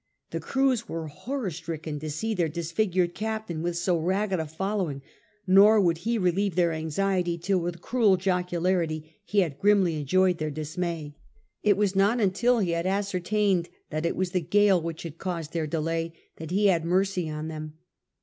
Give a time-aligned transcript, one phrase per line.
[0.31, 5.03] The crews were horror stricken to see their disfigured Captain with so ragged a following,
[5.45, 10.49] nor would he relieve their anxiety till with cruel jocularity he had grimly enjoyed their
[10.49, 11.13] dismay.
[11.61, 15.53] It was not until he had ascertained that it was the gale which had caused
[15.53, 17.77] their delay that he had mercy on them.